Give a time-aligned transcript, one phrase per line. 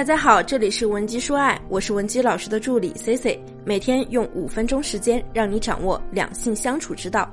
[0.00, 7.30] 大家好，这里是文姬说爱，我是文姬老师的助理 C C，每天用五分钟时间让你掌握两性相处之道。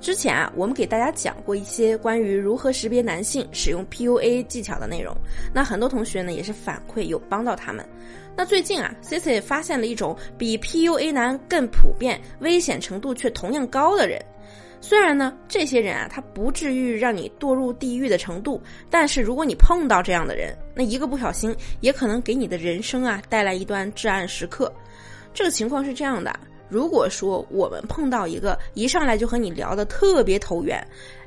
[0.00, 5.14] 之前啊，我们给大家讲过一些关于如何识别男性使用 PUA 技巧的内容，
[5.52, 7.86] 那很多同学呢也是反馈有帮到他们。
[8.34, 14.18] 那最近啊，C C 发现了一种比 PUA 男更普遍、危险程度却同样高的人。
[14.80, 18.58] 虽然呢，这些人啊，他不至于让你堕入地狱的程度，
[18.88, 24.72] 但是如果你碰到这样的人，那一个不小心也可能给你的人生啊带来一段至暗时刻。
[25.34, 26.34] 这个情况是这样的：
[26.70, 30.82] 如果说我们碰到一个一上来就和你聊的特别投缘，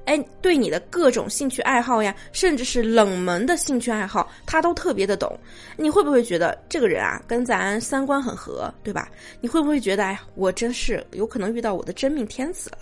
[0.05, 5.37] 哎，对你的各种兴趣爱好呀，甚至是冷门的兴趣爱好，他都特别的懂，
[5.77, 9.09] 你会不会觉得这个人啊跟咱三观很合，对吧？
[9.41, 12.77] 你会不会觉得，哎，我真是有可能遇到我的真命天子了？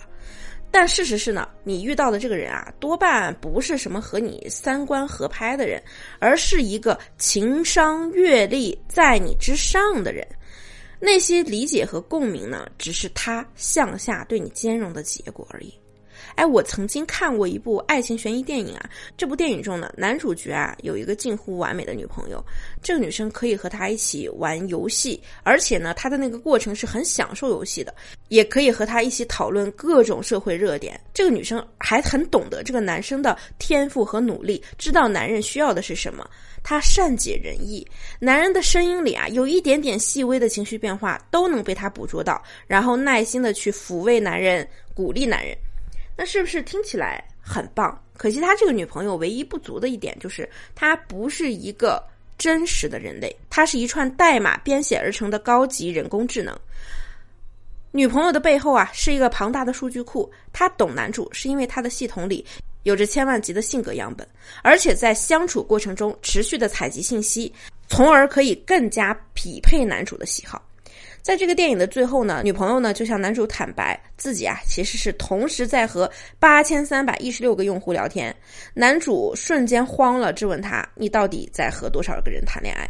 [0.74, 5.82] 但事实是呢，你遇到的这个人啊，多半不是什么和你三观合拍的人，
[6.18, 10.26] 而是一个情商、阅历在你之上的人。
[11.04, 15.74] 那些理解和共鸣呢，只是他向下对你兼容的结果而已。
[16.34, 18.90] 哎，我曾经看过一部爱情悬疑电影啊。
[19.16, 22.44] 这部电影中呢，男主角啊有一个近乎完美的女朋友，
[22.82, 27.94] 这个女生可以和他一起玩游戏，而且呢，他的那个过程是很享受游戏的，
[28.28, 30.98] 也可以和他一起讨论各种社会热点。
[31.12, 36.28] 这个女生还很懂得这个男生的天赋和努力，知道男人需要的是什么，
[36.62, 37.86] 她善解人意，
[38.18, 45.56] 男人的声音里啊有一点点细微的情绪变化都能被她捕捉到，然后耐心的去抚慰男人，鼓励男人。
[46.22, 48.00] 那是不是听起来很棒？
[48.16, 52.00] 可惜他这个女朋友唯一不足的一点就是，她不是一个
[52.38, 56.56] 真实的人类，她是一串代码编写而成的高级人工智能。
[57.90, 60.30] 女朋友的背后啊，是一个庞大的数据库。
[60.52, 62.46] 她懂男主，是因为他的系统里
[62.84, 64.24] 有着千万级的性格样本，
[64.62, 67.52] 而且在相处过程中持续的采集信息，
[67.88, 70.62] 从而可以更加匹配男主的喜好。
[71.22, 76.10] 在这个电影的最后呢，女朋友呢就向男主坦白自己啊其实是同时在和
[76.40, 78.34] 八千三百一十六个用户聊天。
[78.74, 82.84] 男主瞬间慌了，质问他：“你到底在和多少个人谈恋爱？”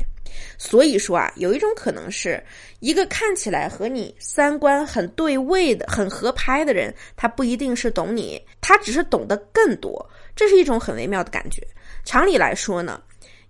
[0.56, 2.42] 所以说啊，有一种可能是
[2.80, 10.08] 一个看起来和你三观很对位的、很合拍的人，他不一定是懂你，他只是懂得更多。
[10.34, 11.62] 这是一种很微妙的感觉。
[12.02, 12.98] 常理来说呢，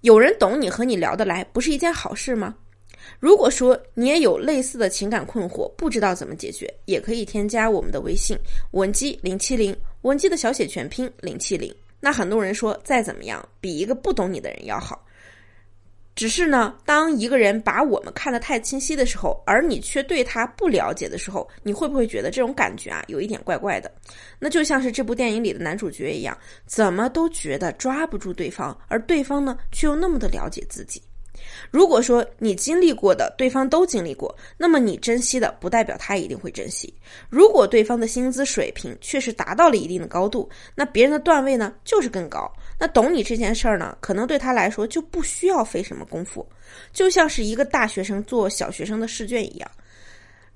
[0.00, 2.56] 有人懂你和你聊得来，不是一件好事吗？
[3.20, 8.38] 如果说你也有类似的情感困惑，不知道怎么解决，也可以添加我们的微信
[8.72, 11.74] 文姬零七零，文姬的小写全拼零七零。
[12.00, 15.06] 那很多人说再怎么样比一个不懂你的人要好，
[16.16, 23.88] 只是呢，当一个人把我们看得太清晰的时候，而你却对他不了解的时候，你会不会觉得这种感觉啊有一点怪怪的？
[24.40, 26.36] 那就像是这部电影里的男主角一样，
[26.66, 31.00] 怎么都觉得抓不住对方，而对方呢却又那么的了解自己。
[31.70, 36.92] 如果说你经历过的对方都经历过，那么你珍惜的不代表他一定会珍惜。
[37.28, 42.50] 如果对方的薪资水平确实达到了一定的高度，那别人的段位呢就是更高。
[42.78, 46.46] 那懂你这件事儿呢，可能对他来说就不需要费什么功夫，
[46.92, 49.70] 就像是一个大学生做小学生的试卷一样。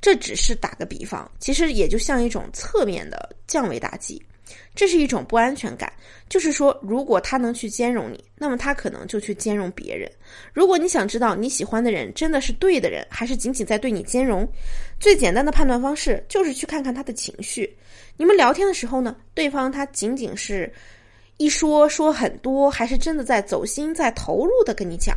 [0.00, 4.22] 这只是打个比方，其实也就像一种侧面的降维打击。
[4.74, 5.92] 这是一种不安全感，
[6.28, 10.10] 就是说，如果他能去兼容你，那么他可能就去兼容别人。
[10.52, 14.46] 如果你想知道你喜欢的人真的是对的人，还是仅仅在对你兼容，
[15.00, 17.76] 最简单的判断方式就是去看看他的情绪。
[18.16, 20.72] 你们聊天的时候呢，对方他仅仅是
[21.38, 25.16] 一说说很多，还是真的在走心、在投入的跟你讲？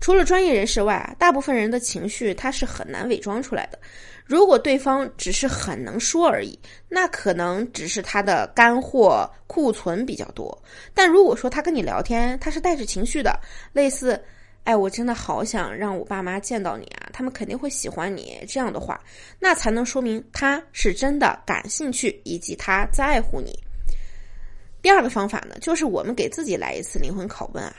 [0.00, 3.78] 除了专业人士外啊，大部分人的情绪他是很难伪装出来的。
[4.24, 6.58] 如果对方只是很能说而已，
[6.88, 10.62] 那可能只是他的干货库存比较多。
[10.92, 13.38] 但如果说他跟你聊天，他是带着情绪的，
[13.72, 14.20] 类似
[14.64, 19.00] “哎，我真的好想让我爸妈见到你啊，他们肯定会喜欢你”这样的话，
[19.38, 23.56] 那才能说明他是真的感兴趣，以及他在乎你。
[24.82, 27.76] 第二个方法呢，就是我们给自己来一次灵魂拷问啊。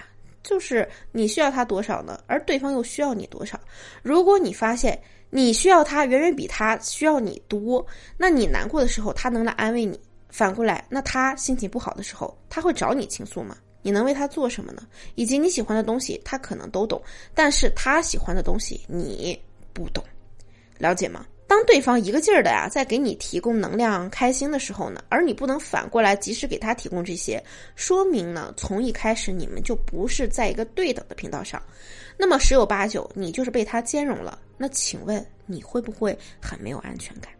[0.47, 2.18] 就是你需要他多少呢？
[2.25, 3.59] 而对方又需要你多少？
[4.02, 4.97] 如果你发现
[5.29, 7.85] 你需要他远远比他需要你多，
[8.17, 9.99] 那你难过的时候他能来安慰你。
[10.29, 13.58] 反过来，那他心情不好的时候，他会找你倾诉吗？
[13.82, 14.84] 你能为他做什么呢？
[15.16, 17.02] 以及你喜欢的东西，他可能都懂，
[17.34, 19.38] 但是他喜欢的东西你
[19.73, 20.02] 不懂，
[20.78, 21.26] 了解吗？
[21.58, 27.44] 当对方一个劲儿的呀，在给你提供能量、开心的时候呢，而你不能反过来及时给他提供这些，
[27.76, 31.59] 说明呢，从一开始你们就不是在一个对等的频道上。
[32.16, 34.38] 那么十有八九，你就是被他兼容了。
[34.56, 37.34] 那请问你会不会很没有安全感？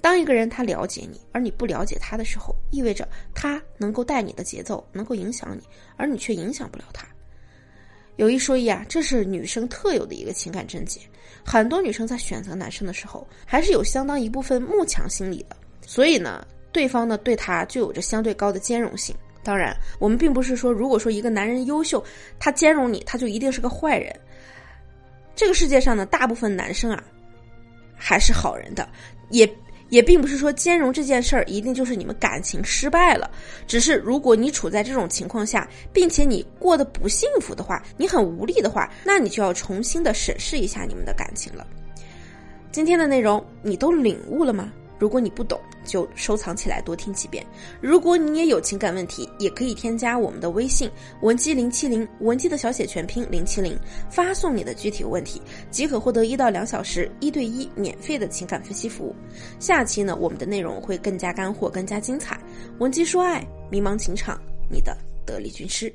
[0.00, 5.62] 当一个人他了解你，而你不了解他的时候，意味着他能够带你的节奏，能够影响你，
[5.98, 7.06] 而你却影响不了他。
[8.16, 11.00] 有一说一啊，这是女生特有的一个情感症结。
[11.44, 15.56] 很多女生在选择男生的时候，还是有相当一部分慕强心理的。
[15.82, 19.14] 所以呢，对方呢对他就有着相对高的兼容性。
[19.42, 22.02] 当然，我们并不是说，如果说一个男人优秀，
[22.38, 24.14] 他兼容你，他就一定是个坏人。
[25.34, 27.04] 这个世界上呢，大部分男生啊，
[27.94, 28.88] 还是好人的，
[29.30, 29.46] 也。
[29.94, 33.30] 也并不是说兼容这件事儿一定就是你们感情失败了，
[33.64, 41.64] 只是如果你处在这种情况下，并且你过得不幸福的话，你很无力的话，那你就要重新的审视一下你们的感情了。
[42.72, 44.72] 今天的内容你都领悟了吗？
[44.98, 47.44] 如果你不懂，就收藏起来多听几遍。
[47.80, 53.78] 如果你也有情感问题，也可以添加我们的微信文姬零七零，文姬的小写全拼零七零，
[54.10, 59.14] 发送你的具体问题，即可获得一到两小时一对一免费的情感分析服务。
[59.58, 62.38] 下期呢，我们的内容会更加干货，更加精彩。
[62.78, 64.96] 文姬说爱，迷茫情场，你的
[65.26, 65.92] 得力军师。